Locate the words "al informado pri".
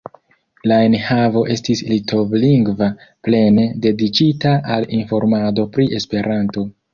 4.77-5.87